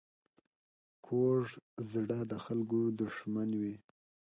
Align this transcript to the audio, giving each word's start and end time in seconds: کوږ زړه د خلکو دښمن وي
کوږ 1.05 1.45
زړه 1.91 2.19
د 2.31 2.33
خلکو 2.45 2.79
دښمن 2.99 3.49
وي 3.61 3.75